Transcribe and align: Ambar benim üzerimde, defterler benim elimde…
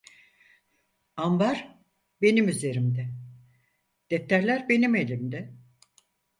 Ambar 1.17 1.79
benim 2.21 2.47
üzerimde, 2.47 3.09
defterler 4.11 4.69
benim 4.69 4.95
elimde… 4.95 5.53